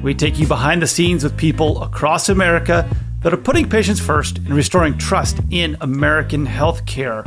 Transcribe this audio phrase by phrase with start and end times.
[0.01, 2.89] We take you behind the scenes with people across America
[3.21, 7.23] that are putting patients first and restoring trust in American healthcare.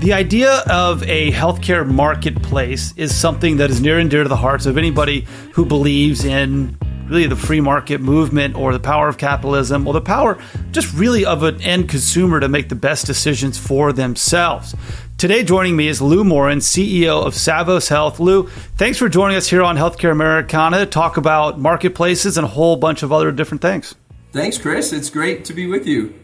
[0.00, 4.36] The idea of a healthcare marketplace is something that is near and dear to the
[4.36, 6.76] hearts of anybody who believes in
[7.06, 10.38] really the free market movement or the power of capitalism or the power
[10.72, 14.74] just really of an end consumer to make the best decisions for themselves.
[15.18, 18.20] Today, joining me is Lou Morin, CEO of SAVVOS Health.
[18.20, 22.48] Lou, thanks for joining us here on Healthcare Americana to talk about marketplaces and a
[22.48, 23.94] whole bunch of other different things.
[24.32, 24.92] Thanks, Chris.
[24.92, 26.14] It's great to be with you.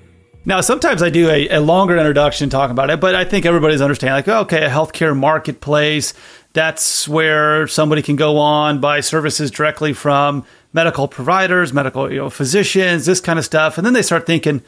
[0.44, 3.80] Now, sometimes I do a, a longer introduction talking about it, but I think everybody's
[3.80, 6.14] understanding like, okay, a healthcare marketplace,
[6.52, 12.30] that's where somebody can go on, buy services directly from medical providers, medical you know,
[12.30, 13.76] physicians, this kind of stuff.
[13.76, 14.62] And then they start thinking,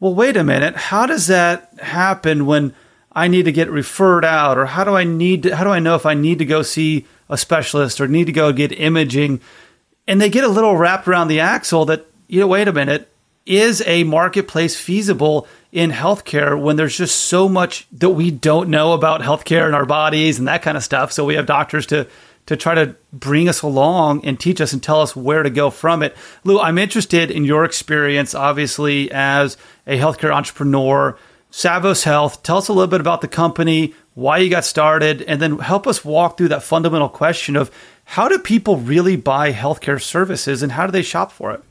[0.00, 2.74] well, wait a minute, how does that happen when
[3.12, 5.80] I need to get referred out, or how do I need to, how do I
[5.80, 9.40] know if I need to go see a specialist or need to go get imaging?
[10.06, 13.10] And they get a little wrapped around the axle that you know, wait a minute,
[13.46, 18.92] is a marketplace feasible in healthcare when there's just so much that we don't know
[18.92, 21.10] about healthcare and our bodies and that kind of stuff?
[21.10, 22.06] So we have doctors to
[22.48, 25.68] to try to bring us along and teach us and tell us where to go
[25.68, 26.16] from it.
[26.44, 31.18] Lou, I'm interested in your experience, obviously, as a healthcare entrepreneur.
[31.52, 35.42] SAVVOS Health, tell us a little bit about the company, why you got started, and
[35.42, 37.70] then help us walk through that fundamental question of
[38.04, 41.62] how do people really buy healthcare services and how do they shop for it?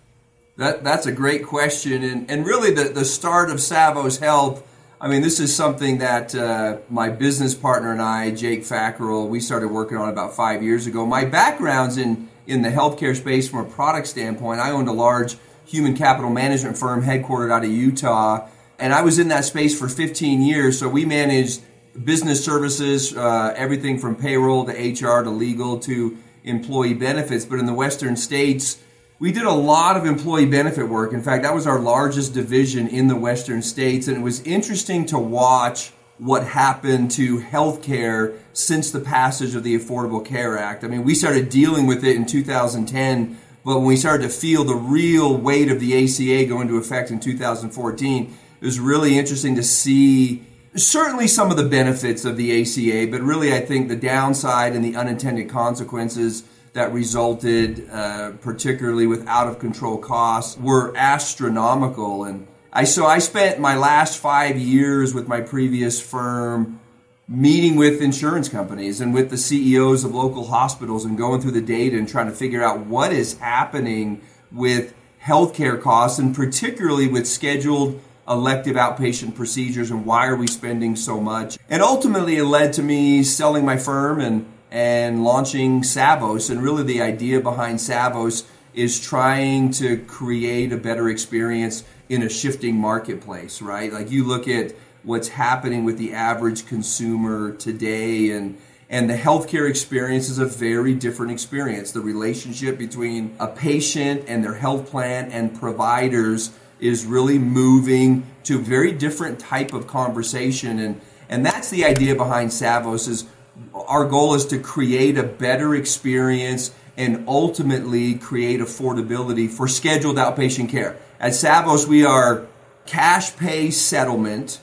[0.57, 2.03] That, that's a great question.
[2.03, 4.63] And, and really, the, the start of SAVVOS Health
[4.99, 9.39] I mean, this is something that uh, my business partner and I, Jake Fackrell, we
[9.39, 11.05] started working on about five years ago.
[11.05, 14.59] My background's in in the healthcare space from a product standpoint.
[14.59, 15.35] I owned a large
[15.65, 18.47] human capital management firm headquartered out of Utah,
[18.79, 20.79] and I was in that space for 15 years.
[20.79, 21.61] So we managed
[22.03, 27.45] business services, uh, everything from payroll to HR to legal to employee benefits.
[27.45, 28.79] But in the Western states,
[29.19, 31.11] we did a lot of employee benefit work.
[31.11, 34.07] In fact, that was our largest division in the Western states.
[34.07, 39.77] And it was interesting to watch what happened to healthcare since the passage of the
[39.77, 40.83] Affordable Care Act.
[40.83, 44.63] I mean, we started dealing with it in 2010, but when we started to feel
[44.63, 49.55] the real weight of the ACA go into effect in 2014, it was really interesting
[49.55, 50.43] to see
[50.75, 54.83] certainly some of the benefits of the ACA, but really I think the downside and
[54.83, 56.43] the unintended consequences
[56.77, 62.23] that resulted, uh, particularly with out of control costs, were astronomical.
[62.23, 66.79] And I so I spent my last five years with my previous firm
[67.27, 71.61] meeting with insurance companies and with the CEOs of local hospitals and going through the
[71.61, 74.21] data and trying to figure out what is happening
[74.51, 74.93] with
[75.25, 81.19] healthcare costs and particularly with scheduled elective outpatient procedures and why are we spending so
[81.19, 81.57] much.
[81.69, 86.49] And ultimately it led to me selling my firm and and launching SAVVOS.
[86.49, 92.29] And really, the idea behind SAVVOS is trying to create a better experience in a
[92.29, 93.91] shifting marketplace, right?
[93.91, 94.73] Like you look at
[95.03, 98.57] what's happening with the average consumer today and
[98.89, 101.91] and the healthcare experience is a very different experience.
[101.91, 108.55] The relationship between a patient and their health plan and providers is really moving to
[108.55, 113.25] a very different type of conversation and and that's the idea behind SAVVOS is
[113.73, 120.69] our goal is to create a better experience and ultimately create affordability for scheduled outpatient
[120.69, 120.97] care.
[121.19, 122.47] At SAVVOS, we are
[122.85, 124.59] cash pay settlement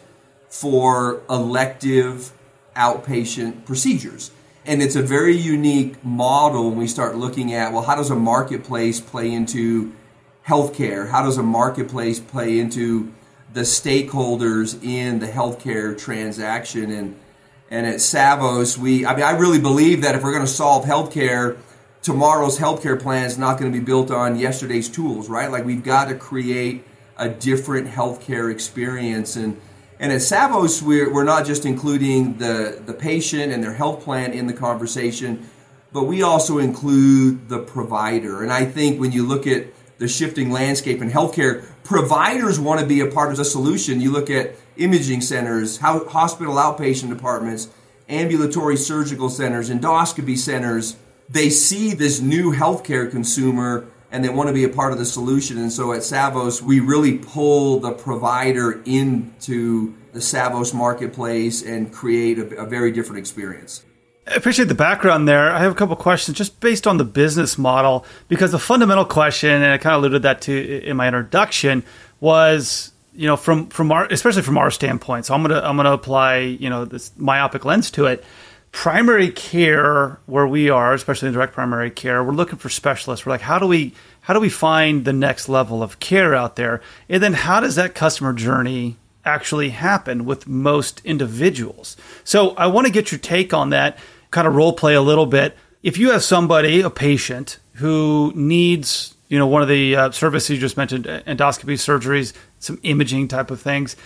[0.48, 2.32] for elective
[2.76, 4.30] outpatient procedures.
[4.66, 8.16] And it's a very unique model when we start looking at well, how does a
[8.16, 9.92] marketplace play into
[10.46, 11.10] healthcare?
[11.10, 13.12] How does a marketplace play into
[13.52, 16.90] the stakeholders in the healthcare transaction?
[16.90, 17.16] And
[17.70, 20.84] and at SAVVOS, we, I mean, I really believe that if we're going to solve
[20.84, 21.58] healthcare
[22.04, 25.50] tomorrow's healthcare plan is not going to be built on yesterday's tools, right?
[25.50, 26.84] Like we've got to create
[27.16, 29.60] a different healthcare experience and
[30.00, 34.32] and at SAVVOS, we're, we're not just including the, the patient and their health plan
[34.32, 35.48] in the conversation,
[35.92, 38.42] but we also include the provider.
[38.42, 39.66] And I think when you look at
[39.98, 44.00] the shifting landscape in healthcare, providers want to be a part of the solution.
[44.00, 47.68] You look at imaging centers, hospital outpatient departments,
[48.08, 50.96] ambulatory surgical centers, endoscopy centers.
[51.28, 55.04] They see this new healthcare consumer and they want to be a part of the
[55.04, 55.58] solution.
[55.58, 62.38] And so at SAVVOS, we really pull the provider into the SAVVOS marketplace and create
[62.38, 63.84] a, a very different experience.
[64.26, 65.50] I appreciate the background there.
[65.50, 69.50] I have a couple questions just based on the business model because the fundamental question,
[69.50, 71.82] and I kind of alluded that to in my introduction,
[72.20, 75.26] was you know from from our especially from our standpoint.
[75.26, 78.24] So I'm gonna I'm gonna apply you know this myopic lens to it
[78.74, 83.24] primary care where we are, especially in direct primary care, we're looking for specialists.
[83.24, 86.56] We're like, how do we how do we find the next level of care out
[86.56, 86.82] there?
[87.08, 91.96] And then how does that customer journey actually happen with most individuals?
[92.24, 93.96] So I want to get your take on that,
[94.32, 95.56] kind of role play a little bit.
[95.82, 100.50] If you have somebody, a patient, who needs, you know, one of the uh, services
[100.50, 102.32] you just mentioned, endoscopy surgeries,
[102.64, 103.96] some imaging type of things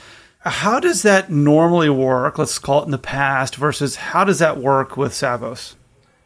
[0.40, 2.38] how does that normally work?
[2.38, 5.74] Let's call it in the past versus how does that work with SAVVOS?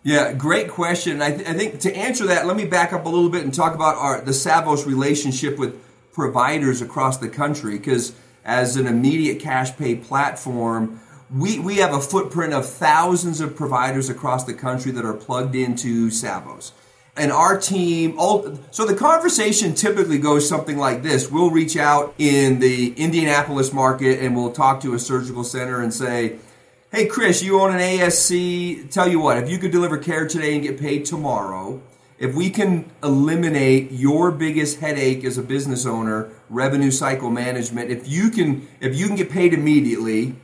[0.02, 1.22] Yeah, great question.
[1.22, 3.54] I, th- I, think to answer that, let me back up a little bit and
[3.54, 5.80] talk about our the SAVVOS relationship with
[6.12, 7.78] providers across the country.
[7.78, 8.12] Because
[8.44, 11.00] as an immediate cash pay platform,
[11.30, 15.54] we, we have a footprint of thousands of providers across the country that are plugged
[15.54, 16.72] into SAVVOS
[17.16, 21.30] and our team so the conversation typically goes something like this.
[21.30, 25.92] We'll reach out in the indianapolis market and we'll talk to a surgical center and
[25.92, 26.38] say
[26.92, 30.52] hey chris you own an asc tell you what if you could deliver care today
[30.52, 31.80] and get paid tomorrow
[32.18, 38.06] if we can eliminate your biggest headache as a business owner revenue cycle management if
[38.06, 40.34] you can if you can get paid immediately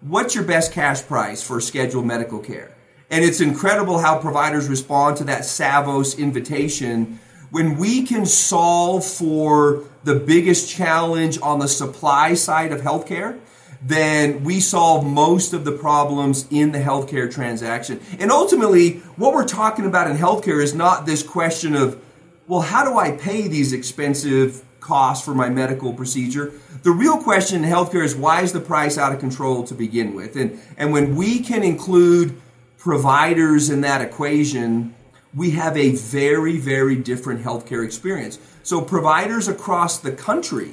[0.00, 2.77] what's your best cash price for scheduled medical care
[3.10, 7.18] and it's incredible how providers respond to that SAVVOS invitation.
[7.50, 13.38] When we can solve for the biggest challenge on the supply side of healthcare,
[13.80, 18.00] then we solve most of the problems in the healthcare transaction.
[18.18, 22.02] And ultimately, what we're talking about in healthcare is not this question of,
[22.46, 26.52] well, how do I pay these expensive costs for my medical procedure?
[26.82, 30.14] The real question in healthcare is why is the price out of control to begin
[30.14, 30.36] with?
[30.36, 32.40] And, and when we can include
[32.78, 34.94] providers in that equation,
[35.34, 38.38] we have a very, very different healthcare experience.
[38.62, 40.72] So, providers across the country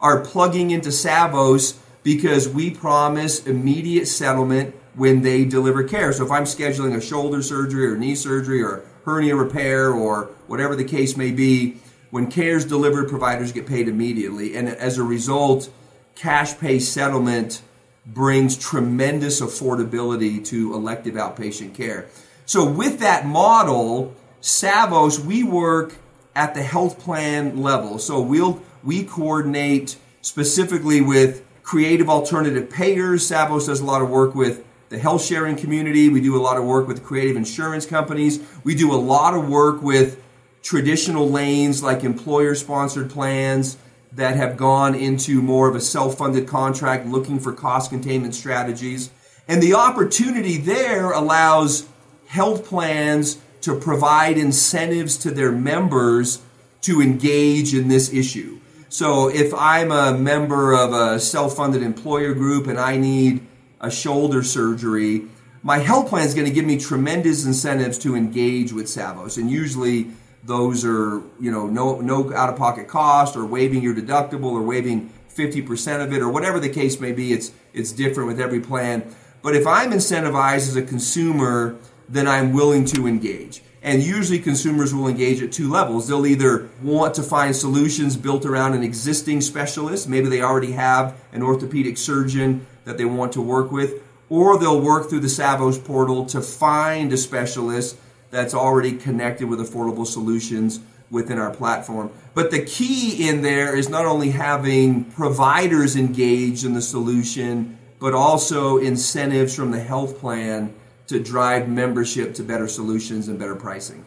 [0.00, 6.12] are plugging into SAVVOS because we promise immediate settlement when they deliver care.
[6.12, 10.74] So, if I'm scheduling a shoulder surgery or knee surgery or hernia repair or whatever
[10.74, 11.76] the case may be,
[12.10, 14.56] when care is delivered, providers get paid immediately.
[14.56, 15.68] And as a result,
[16.14, 17.60] cash pay settlement
[18.06, 22.06] brings tremendous affordability to elective outpatient care.
[22.46, 25.94] So, with that model, SAVVOS, we work
[26.36, 27.98] at the health plan level.
[27.98, 33.28] So, we'll, we coordinate specifically with creative alternative payers.
[33.30, 36.08] SAVVOS does a lot of work with the health sharing community.
[36.10, 38.40] We do a lot of work with creative insurance companies.
[38.62, 40.22] We do a lot of work with
[40.62, 43.76] traditional lanes like employer sponsored plans
[44.14, 49.10] that have gone into more of a self funded contract looking for cost containment strategies.
[49.48, 51.86] And the opportunity there allows
[52.26, 56.42] health plans to provide incentives to their members
[56.82, 58.60] to engage in this issue.
[58.88, 63.46] So if I'm a member of a self funded employer group and I need
[63.80, 65.22] a shoulder surgery,
[65.62, 69.38] my health plan is going to give me tremendous incentives to engage with SAVVOS.
[69.38, 70.08] And usually,
[70.44, 74.62] those are you know no no out of pocket cost or waiving your deductible or
[74.62, 78.60] waiving 50% of it or whatever the case may be it's it's different with every
[78.60, 79.14] plan.
[79.42, 81.76] But if i'm incentivized as a consumer
[82.08, 83.62] then i'm willing to engage.
[83.82, 86.08] And usually consumers will engage at two levels.
[86.08, 91.18] They'll either want to find solutions built around an existing specialist maybe they already have
[91.32, 95.84] an orthopedic surgeon that they want to work with or they'll work through the SAVVOS
[95.84, 97.96] portal to find a specialist
[98.34, 102.10] that's already connected with affordable solutions within our platform.
[102.34, 108.12] But the key in there is not only having providers engaged in the solution, but
[108.12, 110.74] also incentives from the health plan
[111.06, 114.04] to drive membership to better solutions and better pricing.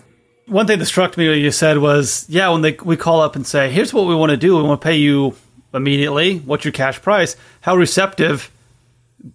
[0.48, 3.38] One thing that struck me what you said was, yeah, when they, we call up
[3.38, 5.36] and say, here's what we want to do, we want to pay you
[5.74, 6.40] immediately.
[6.40, 7.38] What's your cash price?
[7.62, 8.52] How receptive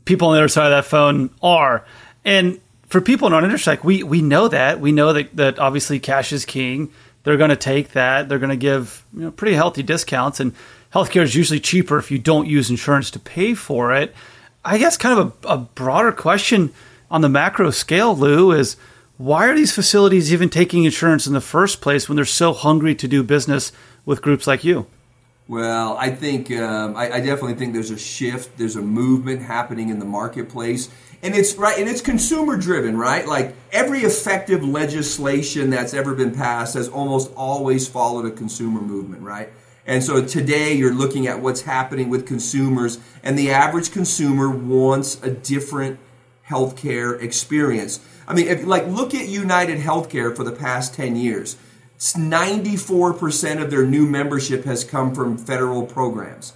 [0.04, 1.87] people on the other side of that phone are.
[2.25, 2.61] And
[2.92, 6.30] for people in our like we we know that we know that that obviously cash
[6.30, 6.92] is king.
[7.25, 8.28] They're going to take that.
[8.28, 10.52] They're going to give you know, pretty healthy discounts, and
[10.92, 14.14] healthcare is usually cheaper if you don't use insurance to pay for it.
[14.62, 16.72] I guess kind of a, a broader question
[17.11, 18.76] on the macro scale, Lou, is
[19.16, 22.94] why are these facilities even taking insurance in the first place when they're so hungry
[22.96, 23.72] to do business
[24.04, 24.87] with groups like you?
[25.49, 28.56] Well, I think um, I, I, definitely think there's a shift.
[28.56, 30.88] There's a movement happening in the marketplace,
[31.23, 33.26] and it's right, and it's consumer driven, right?
[33.26, 39.23] Like every effective legislation that's ever been passed has almost always followed a consumer movement,
[39.23, 39.49] right?
[39.87, 45.23] And so today you're looking at what's happening with consumers, and the average consumer wants
[45.23, 46.00] a different
[46.49, 48.00] healthcare experience.
[48.26, 51.57] I mean, if, like look at United Healthcare for the past 10 years.
[51.99, 56.52] 94% of their new membership has come from federal programs.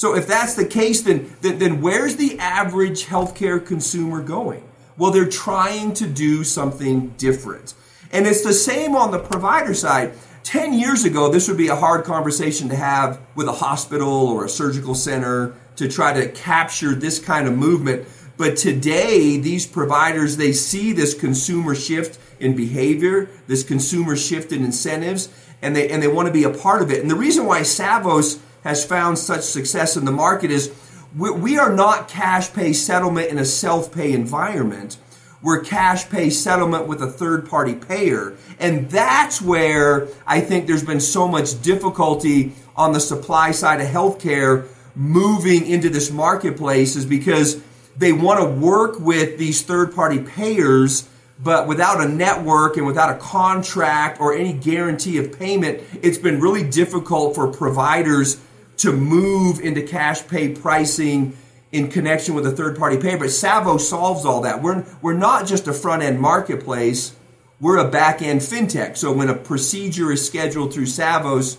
[0.00, 4.66] So if that's the case, then, then, then where's the average healthcare consumer going?
[4.96, 7.74] Well, they're trying to do something different.
[8.10, 10.14] And it's the same on the provider side.
[10.44, 14.46] 10 years ago, this would be a hard conversation to have with a hospital or
[14.46, 18.08] a surgical center to try to capture this kind of movement.
[18.38, 24.64] But today, these providers, they see this consumer shift in behavior, this consumer shift in
[24.64, 25.28] incentives,
[25.60, 27.02] and they, and they want to be a part of it.
[27.02, 30.72] And the reason why SAVVOS has found such success in the market is
[31.16, 34.96] we, we are not cash pay settlement in a self pay environment.
[35.42, 38.36] We're cash pay settlement with a third party payer.
[38.58, 43.86] And that's where I think there's been so much difficulty on the supply side of
[43.86, 47.62] healthcare moving into this marketplace is because
[47.96, 51.08] they want to work with these third party payers,
[51.42, 56.40] but without a network and without a contract or any guarantee of payment, it's been
[56.40, 58.40] really difficult for providers
[58.80, 61.36] to move into cash pay pricing
[61.70, 63.18] in connection with a third party payer.
[63.18, 64.62] But Savo solves all that.
[64.62, 67.14] We're, we're not just a front end marketplace,
[67.60, 68.96] we're a back end fintech.
[68.96, 71.58] So when a procedure is scheduled through SAVVOS,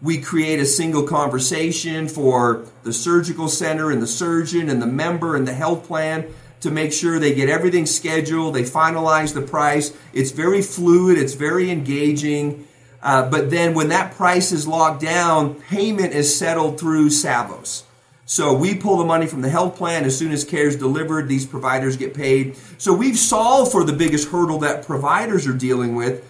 [0.00, 5.36] we create a single conversation for the surgical center and the surgeon and the member
[5.36, 6.26] and the health plan
[6.60, 9.92] to make sure they get everything scheduled, they finalize the price.
[10.12, 12.66] It's very fluid, it's very engaging.
[13.02, 17.82] Uh, but then when that price is locked down, payment is settled through SAVVOS.
[18.24, 21.28] So we pull the money from the health plan as soon as care is delivered,
[21.28, 22.56] these providers get paid.
[22.78, 26.24] So we've solved for the biggest hurdle that providers are dealing with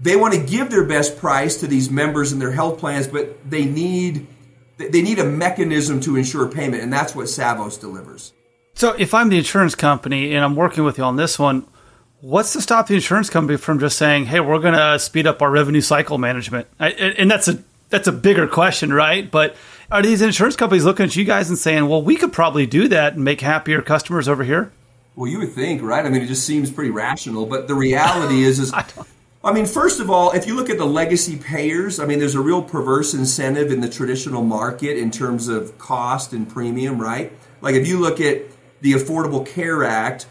[0.00, 3.38] they want to give their best price to these members in their health plans, but
[3.48, 4.26] they need
[4.76, 8.32] they need a mechanism to ensure payment, and that's what SAVVOS delivers.
[8.74, 11.66] So, if I'm the insurance company and I'm working with you on this one,
[12.20, 15.42] what's to stop the insurance company from just saying, "Hey, we're going to speed up
[15.42, 16.66] our revenue cycle management"?
[16.78, 19.30] I, and that's a that's a bigger question, right?
[19.30, 19.56] But
[19.90, 22.88] are these insurance companies looking at you guys and saying, "Well, we could probably do
[22.88, 24.72] that and make happier customers over here"?
[25.16, 26.04] Well, you would think, right?
[26.04, 27.46] I mean, it just seems pretty rational.
[27.46, 28.72] But the reality is, is
[29.44, 32.34] I mean, first of all, if you look at the legacy payers, I mean, there's
[32.34, 37.32] a real perverse incentive in the traditional market in terms of cost and premium, right?
[37.60, 38.42] Like if you look at
[38.80, 40.26] the Affordable Care Act,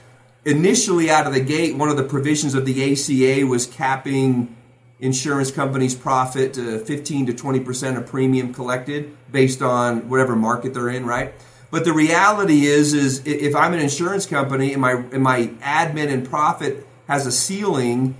[0.48, 4.56] initially out of the gate, one of the provisions of the ACA was capping
[5.00, 10.74] insurance companies' profit to 15 to 20 percent of premium collected based on whatever market
[10.74, 11.34] they're in, right?
[11.70, 16.12] But the reality is, is if I'm an insurance company and my and my admin
[16.12, 18.16] and profit has a ceiling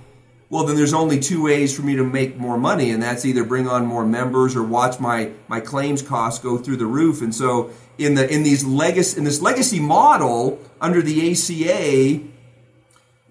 [0.50, 3.44] well then there's only two ways for me to make more money and that's either
[3.44, 7.20] bring on more members or watch my my claims costs go through the roof.
[7.20, 12.20] And so in the in these legacy in this legacy model under the ACA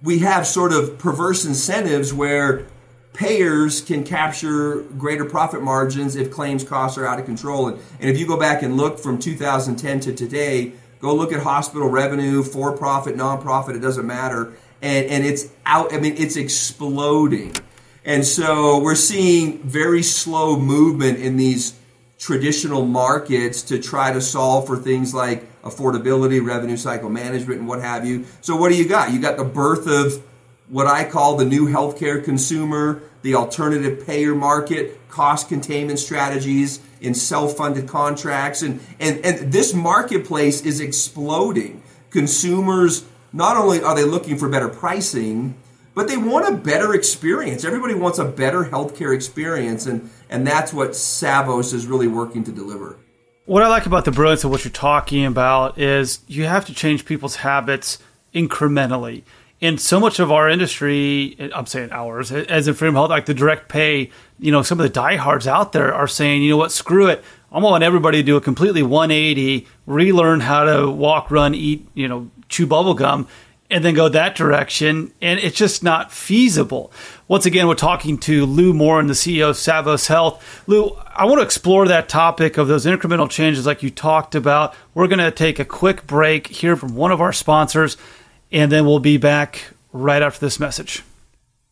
[0.03, 2.67] we have sort of perverse incentives where
[3.13, 7.67] payers can capture greater profit margins if claims costs are out of control.
[7.67, 11.41] And, and if you go back and look from 2010 to today go look at
[11.41, 15.93] hospital revenue for profit nonprofit it doesn't matter and, and it's out.
[15.93, 17.55] I mean, it's exploding.
[18.05, 21.77] And so we're seeing very slow movement in these
[22.17, 27.81] traditional markets to try to solve for things like affordability, revenue cycle management, and what
[27.81, 28.25] have you.
[28.41, 29.12] So, what do you got?
[29.12, 30.24] You got the birth of
[30.69, 37.13] what I call the new healthcare consumer, the alternative payer market, cost containment strategies in
[37.13, 38.62] self funded contracts.
[38.62, 41.81] And, and, and this marketplace is exploding.
[42.10, 45.55] Consumers not only are they looking for better pricing,
[45.93, 47.65] but they want a better experience.
[47.65, 52.51] Everybody wants a better healthcare experience, and, and that's what SAVVOS is really working to
[52.51, 52.98] deliver.
[53.46, 56.74] What I like about the brilliance of what you're talking about is you have to
[56.74, 57.98] change people's habits
[58.34, 59.24] incrementally.
[59.60, 63.34] And so much of our industry, I'm saying ours, as in Freedom Health, like the
[63.34, 66.72] direct pay, you know, some of the diehards out there are saying, you know what,
[66.72, 67.24] screw it.
[67.51, 72.07] I'm going everybody to do a completely 180, relearn how to walk, run, eat, you
[72.07, 73.27] know, chew bubble gum
[73.70, 75.13] and then go that direction.
[75.22, 76.92] And it's just not feasible.
[77.27, 80.63] Once again, we're talking to Lou Morin, the CEO of SAVVOS Health.
[80.68, 84.74] Lou, I want to explore that topic of those incremental changes like you talked about.
[84.94, 87.98] We're going to take a quick break, hear from one of our sponsors,
[88.51, 91.04] and then we'll be back right after this message.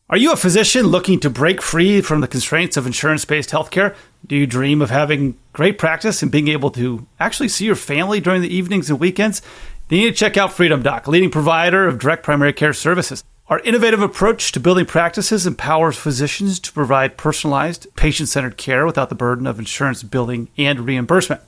[0.08, 3.96] Are you a physician looking to break free from the constraints of insurance based healthcare?
[4.28, 8.20] Do you dream of having great practice and being able to actually see your family
[8.20, 9.42] during the evenings and weekends?
[9.88, 13.24] Then you need to check out Freedom Doc, leading provider of direct primary care services.
[13.50, 19.10] Our innovative approach to building practices empowers physicians to provide personalized, patient centered care without
[19.10, 21.42] the burden of insurance billing and reimbursement.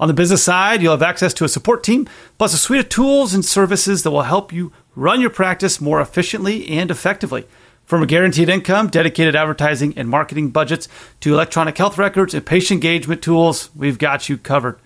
[0.00, 2.88] On the business side, you'll have access to a support team, plus a suite of
[2.88, 7.46] tools and services that will help you run your practice more efficiently and effectively.
[7.84, 10.88] From a guaranteed income, dedicated advertising and marketing budgets,
[11.20, 14.80] to electronic health records and patient engagement tools, we've got you covered.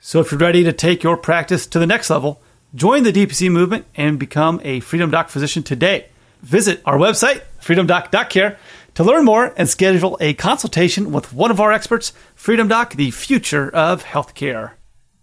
[0.00, 2.40] So if you're ready to take your practice to the next level,
[2.76, 6.06] join the DPC movement and become a Freedom Doc physician today.
[6.42, 8.58] Visit our website, freedomdoc.care,
[8.94, 13.10] to learn more and schedule a consultation with one of our experts, Freedom Doc, the
[13.10, 14.72] future of healthcare.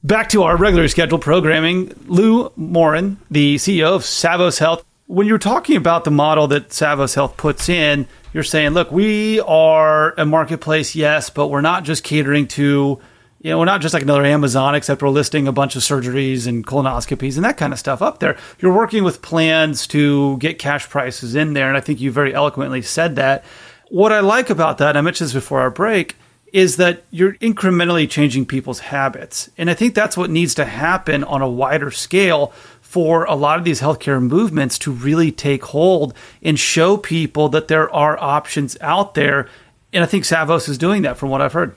[0.03, 5.37] Back to our regularly scheduled programming, Lou Morin, the CEO of SAVVOS Health, when you're
[5.37, 10.25] talking about the model that SAVVOS Health puts in, you're saying, look, we are a
[10.25, 12.99] marketplace, yes, but we're not just catering to,
[13.43, 16.47] you know, we're not just like another Amazon, except we're listing a bunch of surgeries
[16.47, 18.37] and colonoscopies and that kind of stuff up there.
[18.59, 21.67] You're working with plans to get cash prices in there.
[21.67, 23.43] And I think you very eloquently said that.
[23.89, 26.15] What I like about that, I mentioned this before our break,
[26.53, 29.49] is that you're incrementally changing people's habits.
[29.57, 33.59] And I think that's what needs to happen on a wider scale for a lot
[33.59, 38.77] of these healthcare movements to really take hold and show people that there are options
[38.79, 39.49] out there.
[39.91, 41.75] And I think SAVVOS is doing that from what I've heard.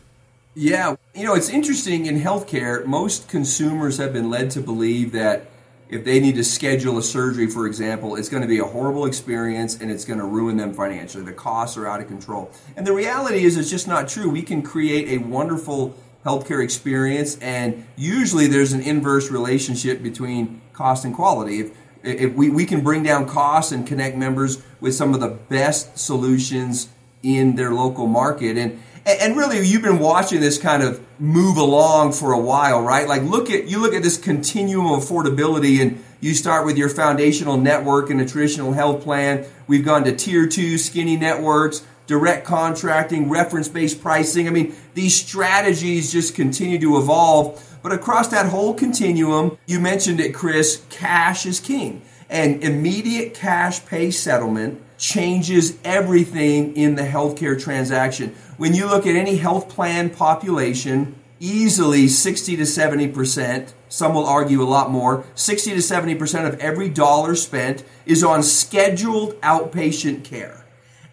[0.58, 0.96] Yeah.
[1.14, 5.48] You know, it's interesting in healthcare, most consumers have been led to believe that
[5.90, 9.04] if they need to schedule a surgery, for example, it's going to be a horrible
[9.04, 11.25] experience and it's going to ruin them financially.
[11.25, 12.50] The costs are out of control.
[12.75, 14.30] And the reality is, it's just not true.
[14.30, 15.94] We can create a wonderful
[16.25, 21.60] healthcare experience, and usually there's an inverse relationship between cost and quality.
[21.60, 25.28] If, if we, we can bring down costs and connect members with some of the
[25.28, 26.88] best solutions
[27.23, 32.12] in their local market, and and really you've been watching this kind of move along
[32.12, 36.02] for a while right like look at you look at this continuum of affordability and
[36.21, 40.47] you start with your foundational network and a traditional health plan we've gone to tier
[40.47, 44.47] 2 skinny networks direct contracting, reference based pricing.
[44.47, 47.62] I mean, these strategies just continue to evolve.
[47.82, 52.02] But across that whole continuum, you mentioned it, Chris, cash is king.
[52.28, 58.34] And immediate cash pay settlement changes everything in the healthcare transaction.
[58.56, 64.62] When you look at any health plan population, easily 60 to 70%, some will argue
[64.62, 70.64] a lot more, 60 to 70% of every dollar spent is on scheduled outpatient care.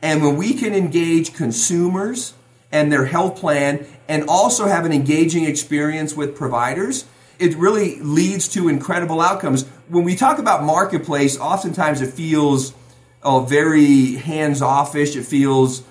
[0.01, 2.33] And when we can engage consumers
[2.71, 7.05] and their health plan and also have an engaging experience with providers,
[7.39, 9.65] it really leads to incredible outcomes.
[9.89, 12.73] When we talk about marketplace, oftentimes it feels
[13.21, 15.15] oh, very hands offish.
[15.15, 15.83] It feels,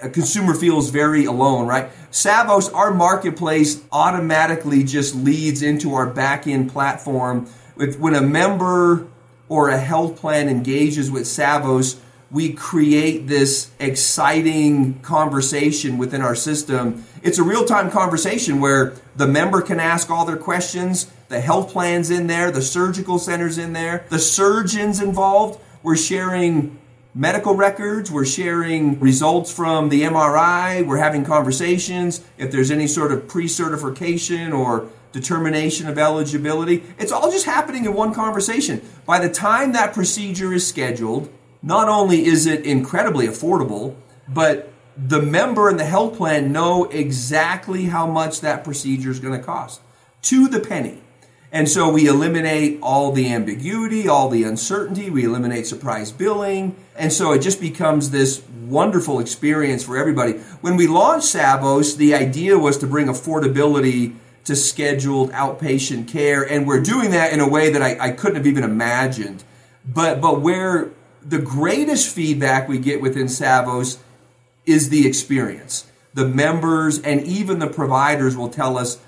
[0.00, 1.90] a consumer feels very alone, right?
[2.10, 7.48] SAVVOS, our marketplace automatically just leads into our back end platform.
[7.76, 9.06] If, When a member
[9.48, 11.98] or a health plan engages with SAVVOS,
[12.30, 17.04] we create this exciting conversation within our system.
[17.22, 21.72] It's a real time conversation where the member can ask all their questions, the health
[21.72, 25.60] plans in there, the surgical centers in there, the surgeons involved.
[25.82, 26.78] We're sharing
[27.14, 32.24] medical records, we're sharing results from the MRI, we're having conversations.
[32.38, 37.84] If there's any sort of pre certification or determination of eligibility, it's all just happening
[37.84, 38.80] in one conversation.
[39.04, 41.30] By the time that procedure is scheduled,
[41.62, 43.94] not only is it incredibly affordable,
[44.26, 49.38] but the member and the health plan know exactly how much that procedure is going
[49.38, 49.80] to cost
[50.22, 51.01] to the penny.
[51.54, 56.74] And so we eliminate all the ambiguity, all the uncertainty, we eliminate surprise billing.
[56.96, 60.32] And so it just becomes this wonderful experience for everybody.
[60.62, 66.42] When we launched SAVVOS, the idea was to bring affordability to scheduled outpatient care.
[66.42, 69.44] And we're doing that in a way that I, I couldn't have even imagined.
[69.84, 73.98] But, but where the greatest feedback we get within SAVVOS
[74.64, 75.86] is the experience.
[76.14, 78.98] The members and even the providers will tell us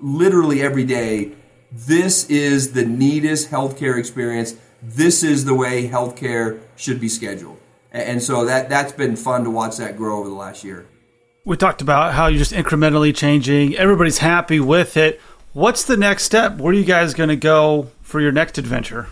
[0.00, 1.32] literally every day
[1.74, 4.54] this is the neatest healthcare experience.
[4.80, 7.58] This is the way healthcare should be scheduled.
[7.90, 10.86] And so that, that's been fun to watch that grow over the last year.
[11.44, 13.76] We talked about how you're just incrementally changing.
[13.76, 15.20] Everybody's happy with it.
[15.52, 16.58] What's the next step?
[16.58, 19.08] Where are you guys going to go for your next adventure?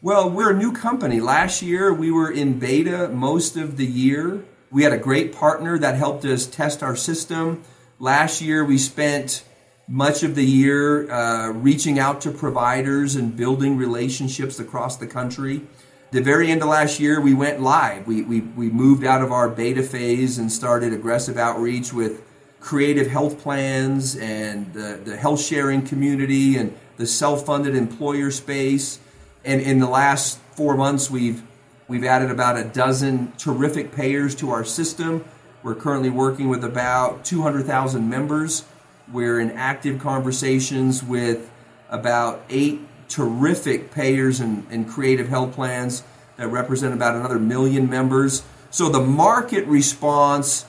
[0.00, 1.20] Well, we're a new company.
[1.20, 4.44] Last year, we were in beta most of the year.
[4.70, 7.64] We had a great partner that helped us test our system.
[7.98, 9.42] Last year, we spent
[9.88, 15.62] much of the year uh, reaching out to providers and building relationships across the country.
[16.10, 18.06] The very end of last year, we went live.
[18.06, 22.22] We, we, we moved out of our beta phase and started aggressive outreach with
[22.60, 29.00] creative health plans and the, the health sharing community and the self funded employer space
[29.44, 31.42] and in the last four months, we've
[31.88, 35.24] we've added about a dozen terrific payers to our system.
[35.62, 38.64] We're currently working with about 200,000 members.
[39.12, 41.50] We're in active conversations with
[41.88, 46.02] about eight terrific payers and, and creative health plans
[46.36, 48.42] that represent about another million members.
[48.70, 50.66] So the market response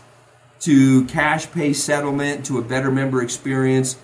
[0.61, 3.97] to cash pay settlement, to a better member experience,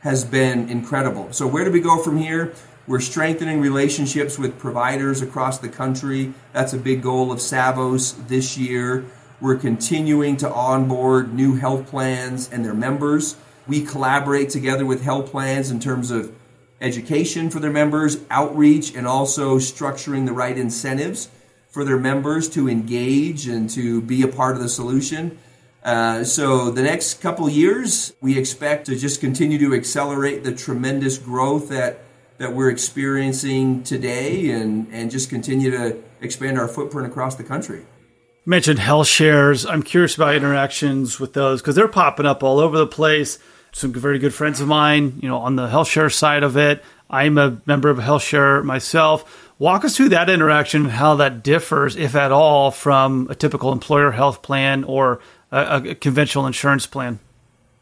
[0.00, 1.32] has been incredible.
[1.32, 2.54] So, where do we go from here?
[2.86, 6.32] We're strengthening relationships with providers across the country.
[6.52, 9.04] That's a big goal of SAVVOS this year.
[9.40, 13.36] We're continuing to onboard new health plans and their members.
[13.66, 16.34] We collaborate together with health plans in terms of
[16.80, 21.28] education for their members, outreach, and also structuring the right incentives
[21.68, 25.38] for their members to engage and to be a part of the solution.
[25.82, 31.18] Uh, so the next couple years, we expect to just continue to accelerate the tremendous
[31.18, 32.00] growth that
[32.38, 37.84] that we're experiencing today and, and just continue to expand our footprint across the country.
[38.48, 39.66] Mentioned health shares.
[39.66, 43.40] I'm curious about interactions with those because they're popping up all over the place.
[43.72, 46.84] Some very good friends of mine, you know, on the health share side of it.
[47.10, 49.52] I'm a member of a health share myself.
[49.58, 53.72] Walk us through that interaction and how that differs, if at all, from a typical
[53.72, 57.18] employer health plan or a, a conventional insurance plan.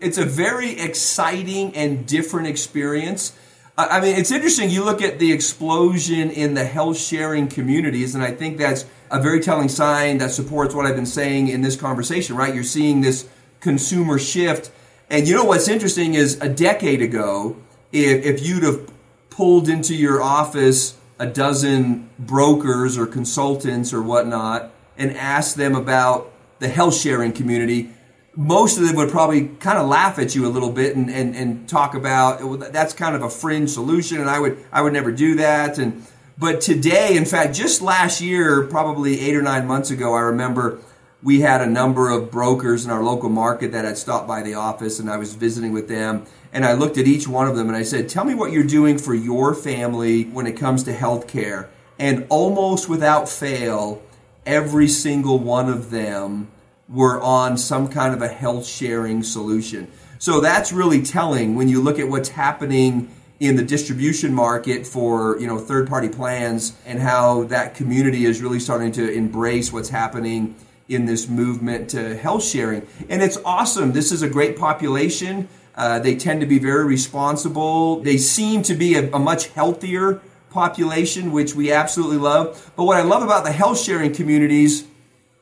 [0.00, 3.34] It's a very exciting and different experience
[3.76, 4.70] I mean, it's interesting.
[4.70, 9.20] You look at the explosion in the health sharing communities, and I think that's a
[9.20, 12.52] very telling sign that supports what I've been saying in this conversation, right?
[12.52, 13.28] You're seeing this
[13.60, 14.72] consumer shift.
[15.08, 17.56] And you know what's interesting is a decade ago,
[17.92, 18.90] if, if you'd have
[19.30, 26.32] pulled into your office a dozen brokers or consultants or whatnot and asked them about
[26.58, 27.90] the health sharing community,
[28.34, 31.36] most of them would probably kind of laugh at you a little bit and, and,
[31.36, 35.12] and talk about that's kind of a fringe solution and I would I would never
[35.12, 36.04] do that and
[36.38, 40.78] but today in fact just last year probably 8 or 9 months ago I remember
[41.22, 44.54] we had a number of brokers in our local market that had stopped by the
[44.54, 47.68] office and I was visiting with them and I looked at each one of them
[47.68, 50.92] and I said tell me what you're doing for your family when it comes to
[50.92, 54.02] health care and almost without fail
[54.46, 56.48] every single one of them
[56.88, 59.90] were on some kind of a health sharing solution.
[60.18, 63.10] So that's really telling when you look at what's happening
[63.46, 68.42] in the distribution market for you know third party plans and how that community is
[68.42, 70.54] really starting to embrace what's happening
[70.88, 72.86] in this movement to health sharing.
[73.08, 73.92] And it's awesome.
[73.92, 75.48] This is a great population.
[75.74, 78.00] Uh, they tend to be very responsible.
[78.00, 82.72] They seem to be a, a much healthier population which we absolutely love.
[82.76, 84.86] But what i love about the health sharing communities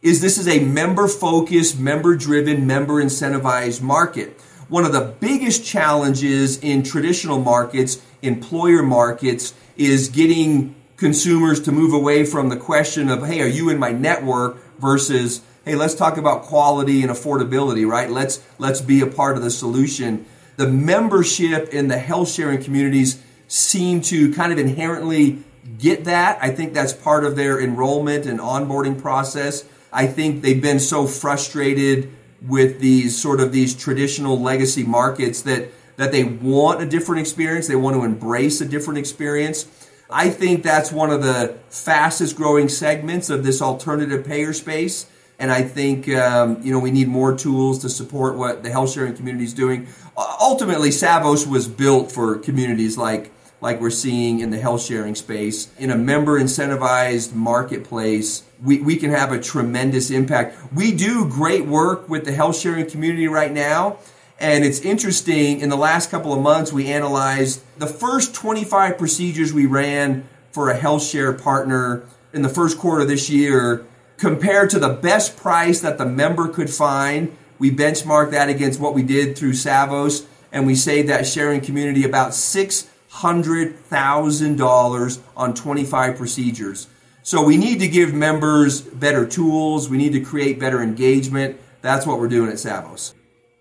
[0.00, 4.40] is this is a member focused, member driven, member incentivized market.
[4.72, 11.92] One of the biggest challenges in traditional markets, employer markets, is getting consumers to move
[11.92, 16.16] away from the question of, hey, are you in my network versus, hey, let's talk
[16.16, 18.08] about quality and affordability, right?
[18.11, 20.24] Let's let's be a part of the solution.
[20.56, 25.44] The membership in the health sharing communities seem to kind of inherently
[25.78, 26.38] get that.
[26.40, 29.66] I think that's part of their enrollment and onboarding process.
[29.92, 32.11] I think they've been so frustrated
[32.46, 37.68] with these sort of these traditional legacy markets that that they want a different experience.
[37.68, 39.66] They want to embrace a different experience.
[40.11, 45.07] I think that's one of the fastest growing segments of this alternative payer space.
[45.38, 48.92] And I think um, you know we need more tools to support what the health
[48.92, 49.88] sharing community is doing.
[50.16, 53.32] Ultimately, SAVVOS was built for communities like
[53.62, 55.72] like we're seeing in the health sharing space.
[55.79, 60.59] In a member incentivized marketplace, we, we can have a tremendous impact.
[60.75, 63.98] We do great work with the health sharing community right now.
[64.40, 69.53] And it's interesting, in the last couple of months, we analyzed the first 25 procedures
[69.53, 74.81] we ran for a health share partner in the first quarter this year compared to
[74.81, 77.37] the best price that the member could find.
[77.61, 82.03] We benchmarked that against what we did through SAVVOS, and we saved that sharing community
[82.05, 86.88] about six $100,000 on 25 procedures.
[87.22, 89.88] So we need to give members better tools.
[89.88, 91.61] We need to create better engagement.
[91.81, 93.14] That's what we're doing at SAVVOS.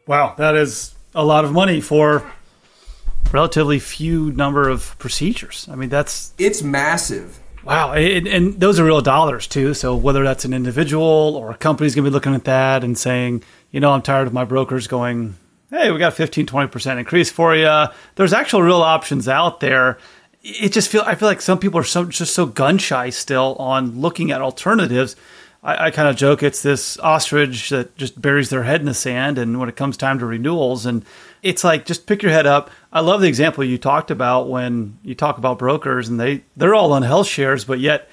[0.07, 2.23] Wow, that is a lot of money for
[3.31, 5.67] relatively few number of procedures.
[5.71, 7.39] I mean, that's it's massive.
[7.63, 9.75] Wow, and, and those are real dollars too.
[9.75, 12.97] So whether that's an individual or a company's going to be looking at that and
[12.97, 15.35] saying, you know, I'm tired of my brokers going,
[15.71, 17.85] hey, we got a 15, 20% increase for you.
[18.15, 19.97] There's actual real options out there.
[20.43, 23.55] It just feel I feel like some people are so just so gun shy still
[23.59, 25.15] on looking at alternatives.
[25.63, 28.93] I, I kind of joke it's this ostrich that just buries their head in the
[28.95, 31.05] sand, and when it comes time to renewals, and
[31.43, 32.71] it's like just pick your head up.
[32.91, 36.73] I love the example you talked about when you talk about brokers, and they they're
[36.73, 38.09] all on health shares, but yet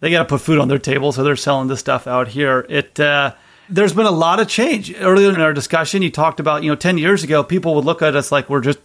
[0.00, 2.66] they got to put food on their table, so they're selling this stuff out here.
[2.68, 3.34] It uh,
[3.68, 4.94] there's been a lot of change.
[4.98, 8.02] Earlier in our discussion, you talked about you know ten years ago, people would look
[8.02, 8.78] at us like we're just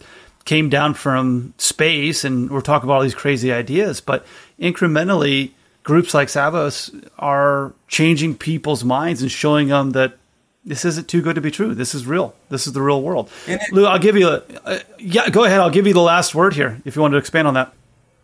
[0.44, 4.24] came down from space, and we're talking about all these crazy ideas, but
[4.58, 10.18] incrementally groups like SAVVOS are changing people's minds and showing them that
[10.64, 11.74] this isn't too good to be true.
[11.74, 12.34] This is real.
[12.50, 13.30] This is the real world.
[13.46, 15.30] It, Lou, I'll give you a uh, yeah.
[15.30, 15.60] Go ahead.
[15.60, 17.72] I'll give you the last word here if you want to expand on that.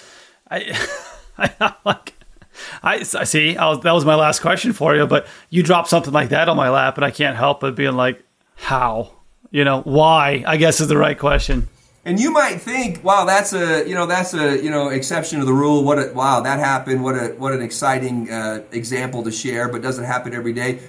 [0.48, 0.78] I,
[1.38, 2.14] I like.
[2.82, 3.56] I, I see.
[3.56, 6.48] I was, that was my last question for you, but you drop something like that
[6.48, 8.22] on my lap, and I can't help but being like,
[8.54, 9.10] "How?
[9.50, 11.66] You know, why?" I guess is the right question.
[12.04, 15.44] And you might think, "Wow, that's a you know that's a you know exception to
[15.44, 15.84] the rule.
[15.84, 17.04] What a, wow that happened.
[17.04, 20.80] What a what an exciting uh, example to share." But does it happen every day,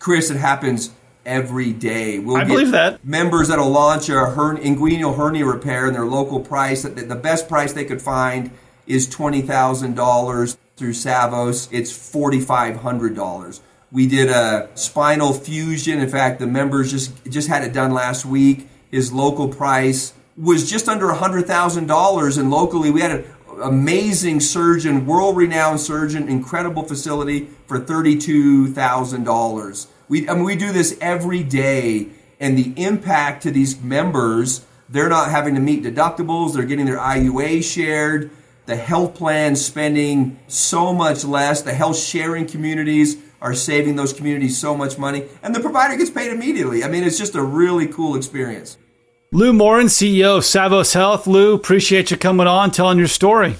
[0.00, 0.30] Chris?
[0.30, 0.90] It happens
[1.26, 2.18] every day.
[2.18, 3.04] We'll I believe that.
[3.04, 6.82] Members that'll launch a hern- inguinal hernia repair in their local price.
[6.82, 8.52] The best price they could find
[8.86, 11.68] is $20,000 through SAVVOS.
[11.72, 13.60] It's $4,500.
[13.90, 15.98] We did a spinal fusion.
[16.00, 18.68] In fact, the members just, just had it done last week.
[18.90, 22.38] His local price was just under $100,000.
[22.38, 23.24] And locally, we had an
[23.62, 29.86] amazing surgeon, world renowned surgeon, incredible facility for $32,000.
[30.08, 35.08] We, I mean, we do this every day, and the impact to these members, they're
[35.08, 38.30] not having to meet deductibles, they're getting their IUA shared,
[38.66, 44.58] the health plan spending so much less, the health sharing communities are saving those communities
[44.58, 46.84] so much money, and the provider gets paid immediately.
[46.84, 48.76] I mean, it's just a really cool experience.
[49.32, 51.26] Lou Morin, CEO of SAVVOS Health.
[51.26, 53.56] Lou, appreciate you coming on, telling your story.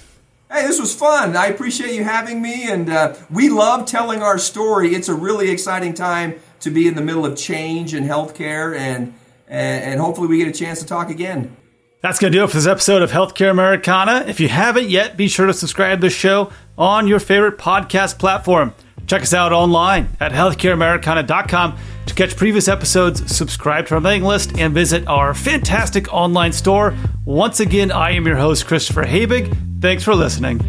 [0.51, 1.37] Hey, this was fun.
[1.37, 4.95] I appreciate you having me, and uh, we love telling our story.
[4.95, 9.13] It's a really exciting time to be in the middle of change in healthcare, and
[9.49, 11.57] and hopefully we get a chance to talk again.
[12.01, 14.25] That's going to do it for this episode of Healthcare Americana.
[14.29, 18.19] If you haven't yet, be sure to subscribe to the show on your favorite podcast
[18.21, 18.73] platform.
[19.07, 24.59] Check us out online at healthcareamericana.com to catch previous episodes, subscribe to our mailing list,
[24.59, 26.95] and visit our fantastic online store.
[27.25, 29.81] Once again, I am your host, Christopher Habig.
[29.81, 30.61] Thanks for listening.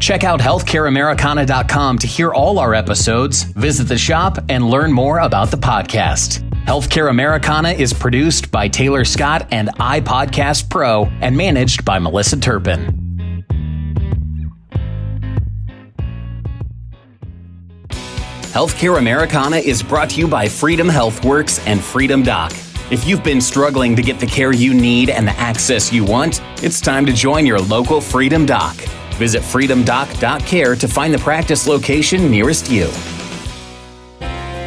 [0.00, 5.50] Check out healthcareamericana.com to hear all our episodes, visit the shop, and learn more about
[5.50, 6.44] the podcast.
[6.66, 13.07] Healthcare Americana is produced by Taylor Scott and iPodcast Pro and managed by Melissa Turpin.
[18.52, 22.52] Healthcare Americana is brought to you by Freedom Health Works and Freedom Doc.
[22.90, 26.40] If you've been struggling to get the care you need and the access you want,
[26.62, 28.74] it's time to join your local Freedom Doc.
[29.16, 32.88] Visit freedomdoc.care to find the practice location nearest you.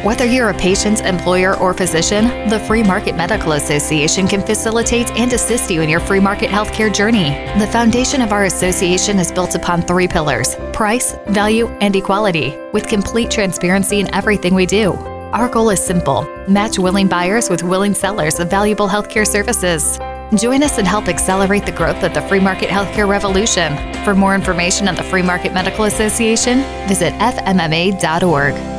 [0.02, 5.32] Whether you're a patient, employer, or physician, the Free Market Medical Association can facilitate and
[5.32, 7.30] assist you in your free market healthcare journey.
[7.60, 12.88] The foundation of our association is built upon three pillars price, value, and equality, with
[12.88, 14.94] complete transparency in everything we do.
[15.34, 20.00] Our goal is simple match willing buyers with willing sellers of valuable healthcare services.
[20.34, 23.76] Join us and help accelerate the growth of the free market healthcare revolution.
[24.04, 28.71] For more information on the Free Market Medical Association, visit fmma.org.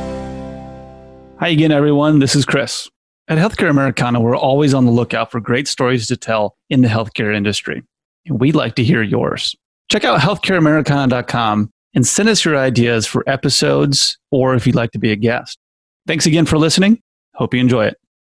[1.40, 2.20] Hi again, everyone.
[2.20, 2.88] This is Chris.
[3.26, 6.88] At Healthcare Americana, we're always on the lookout for great stories to tell in the
[6.88, 7.82] healthcare industry.
[8.24, 9.54] And we'd like to hear yours.
[9.90, 14.98] Check out healthcareamericana.com and send us your ideas for episodes or if you'd like to
[14.98, 15.58] be a guest.
[16.06, 17.00] Thanks again for listening.
[17.34, 17.98] Hope you enjoy it.